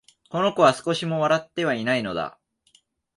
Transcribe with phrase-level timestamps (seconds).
[0.29, 2.39] この子は、少しも笑ってはいないのだ